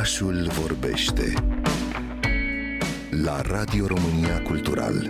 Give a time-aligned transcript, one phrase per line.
[0.00, 1.32] Orașul vorbește
[3.10, 5.08] la Radio România Cultural.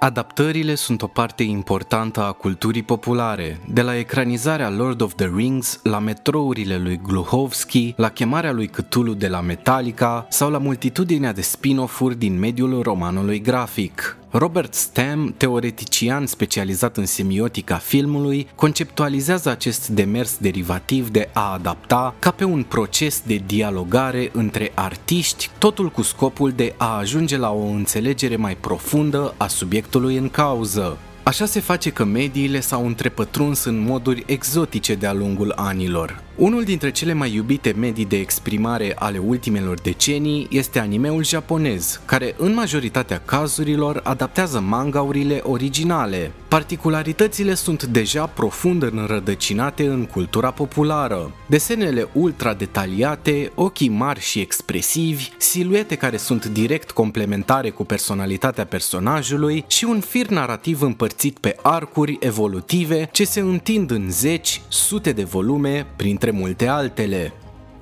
[0.00, 5.80] Adaptările sunt o parte importantă a culturii populare, de la ecranizarea Lord of the Rings,
[5.82, 11.40] la metrourile lui Gluhovski, la chemarea lui Cthulhu de la Metallica sau la multitudinea de
[11.40, 14.18] spin-off-uri din mediul romanului grafic.
[14.36, 22.30] Robert Stam, teoretician specializat în semiotica filmului, conceptualizează acest demers derivativ de a adapta ca
[22.30, 27.64] pe un proces de dialogare între artiști, totul cu scopul de a ajunge la o
[27.64, 30.98] înțelegere mai profundă a subiectului în cauză.
[31.22, 36.22] Așa se face că mediile s-au întrepătruns în moduri exotice de-a lungul anilor.
[36.36, 42.34] Unul dintre cele mai iubite medii de exprimare ale ultimelor decenii este animeul japonez, care
[42.38, 46.32] în majoritatea cazurilor adaptează mangaurile originale.
[46.48, 51.32] Particularitățile sunt deja profund înrădăcinate în cultura populară.
[51.46, 59.64] Desenele ultra detaliate, ochii mari și expresivi, siluete care sunt direct complementare cu personalitatea personajului
[59.66, 65.24] și un fir narrativ împărțit pe arcuri evolutive ce se întind în zeci, sute de
[65.24, 67.32] volume, printre printre multe altele.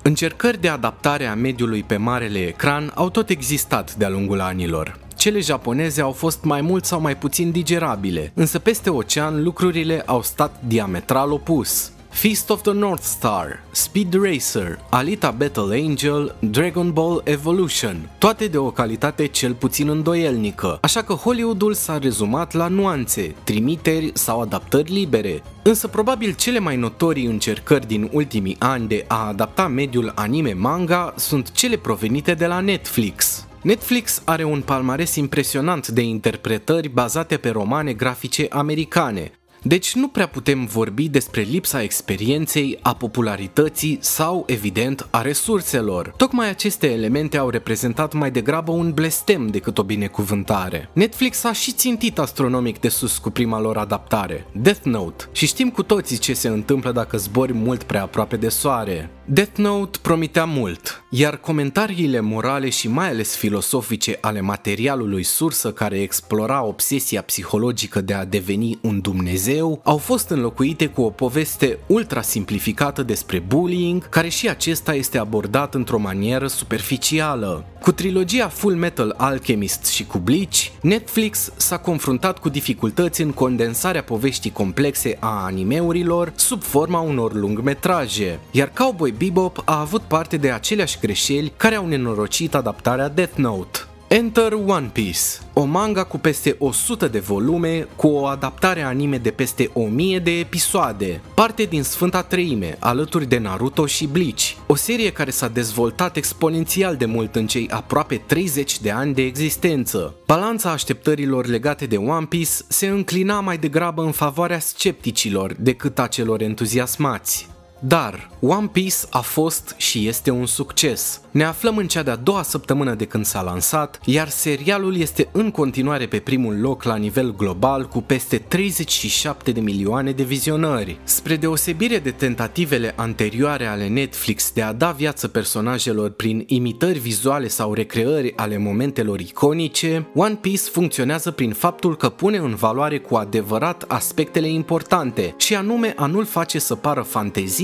[0.01, 4.99] Încercări de adaptare a mediului pe marele ecran au tot existat de-a lungul anilor.
[5.15, 10.21] Cele japoneze au fost mai mult sau mai puțin digerabile, însă peste ocean lucrurile au
[10.21, 11.91] stat diametral opus.
[12.13, 18.57] Feast of the North Star, Speed Racer, Alita Battle Angel, Dragon Ball Evolution, toate de
[18.57, 24.91] o calitate cel puțin îndoielnică, așa că Hollywoodul s-a rezumat la nuanțe, trimiteri sau adaptări
[24.91, 25.43] libere.
[25.63, 31.51] Însă probabil cele mai notorii încercări din ultimii ani de a adapta mediul anime-manga sunt
[31.51, 33.47] cele provenite de la Netflix.
[33.61, 39.31] Netflix are un palmares impresionant de interpretări bazate pe romane grafice americane,
[39.63, 46.13] deci nu prea putem vorbi despre lipsa experienței, a popularității sau, evident, a resurselor.
[46.17, 50.89] Tocmai aceste elemente au reprezentat mai degrabă un blestem decât o binecuvântare.
[50.93, 55.69] Netflix a și țintit astronomic de sus cu prima lor adaptare, Death Note, și știm
[55.69, 59.09] cu toții ce se întâmplă dacă zbori mult prea aproape de soare.
[59.25, 66.01] Death Note promitea mult, iar comentariile morale și mai ales filosofice ale materialului sursă care
[66.01, 72.21] explora obsesia psihologică de a deveni un Dumnezeu au fost înlocuite cu o poveste ultra
[72.21, 77.65] simplificată despre bullying, care și acesta este abordat într-o manieră superficială.
[77.83, 84.03] Cu trilogia Full Metal Alchemist și cu Bleach, Netflix s-a confruntat cu dificultăți în condensarea
[84.03, 90.51] poveștii complexe a animeurilor sub forma unor lungmetraje, iar Cowboy Bebop a avut parte de
[90.51, 93.79] aceleași greșeli care au nenorocit adaptarea Death Note.
[94.13, 95.19] Enter One Piece,
[95.53, 100.31] o manga cu peste 100 de volume, cu o adaptare anime de peste 1000 de
[100.39, 106.15] episoade, parte din Sfânta Treime, alături de Naruto și Bleach, o serie care s-a dezvoltat
[106.15, 110.15] exponențial de mult în cei aproape 30 de ani de existență.
[110.25, 116.07] Balanța așteptărilor legate de One Piece se înclina mai degrabă în favoarea scepticilor decât a
[116.07, 117.52] celor entuziasmați.
[117.85, 121.21] Dar One Piece a fost și este un succes.
[121.31, 125.51] Ne aflăm în cea de-a doua săptămână de când s-a lansat, iar serialul este în
[125.51, 130.99] continuare pe primul loc la nivel global cu peste 37 de milioane de vizionări.
[131.03, 137.47] Spre deosebire de tentativele anterioare ale Netflix de a da viață personajelor prin imitări vizuale
[137.47, 143.15] sau recreări ale momentelor iconice, One Piece funcționează prin faptul că pune în valoare cu
[143.15, 147.01] adevărat aspectele importante și anume a nu-l face să pară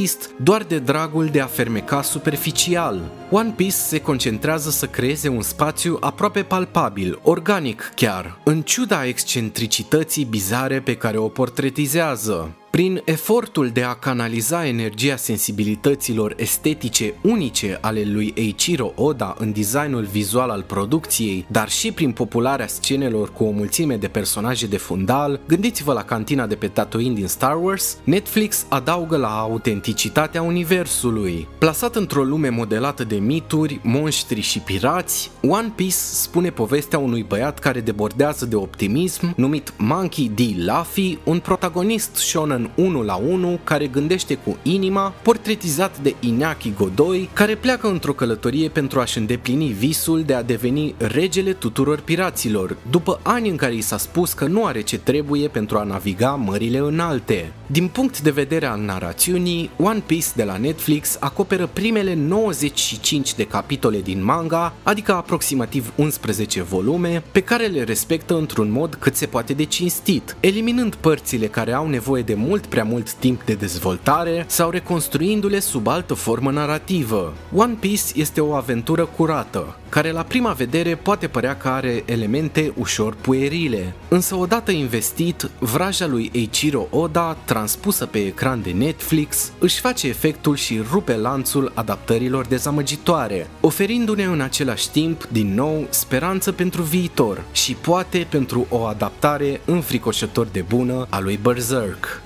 [0.09, 3.12] fantezist doar de dragul de a fermeca superficial.
[3.31, 10.25] One Piece se concentrează să creeze un spațiu aproape palpabil, organic chiar, în ciuda excentricității
[10.25, 12.59] bizare pe care o portretizează.
[12.79, 20.03] Prin efortul de a canaliza energia sensibilităților estetice unice ale lui Eiichiro Oda în designul
[20.03, 25.39] vizual al producției, dar și prin popularea scenelor cu o mulțime de personaje de fundal,
[25.48, 31.48] gândiți-vă la cantina de pe Tatooine din Star Wars, Netflix adaugă la autenticitatea universului.
[31.57, 37.59] Plasat într-o lume modelată de mituri, monștri și pirați, One Piece spune povestea unui băiat
[37.59, 40.39] care debordează de optimism, numit Monkey D.
[40.68, 46.74] Luffy, un protagonist shonen un 1 la 1 care gândește cu inima, portretizat de Inaki
[46.77, 52.77] Godoy, care pleacă într-o călătorie pentru a-și îndeplini visul de a deveni regele tuturor piraților,
[52.89, 56.30] după ani în care i s-a spus că nu are ce trebuie pentru a naviga
[56.30, 57.51] mările înalte.
[57.68, 63.44] Din punct de vedere al narațiunii, One Piece de la Netflix acoperă primele 95 de
[63.44, 69.25] capitole din manga, adică aproximativ 11 volume, pe care le respectă într-un mod cât se
[69.25, 74.45] poate de cinstit, eliminând părțile care au nevoie de mult prea mult timp de dezvoltare
[74.47, 77.33] sau reconstruindu-le sub altă formă narrativă.
[77.56, 82.73] One Piece este o aventură curată, care la prima vedere poate părea că are elemente
[82.77, 89.79] ușor puerile, însă odată investit, vraja lui Eiichiro Oda, transpusă pe ecran de Netflix, își
[89.79, 96.81] face efectul și rupe lanțul adaptărilor dezamăgitoare, oferindu-ne în același timp, din nou, speranță pentru
[96.81, 102.21] viitor și poate pentru o adaptare înfricoșător de bună a lui Berserk.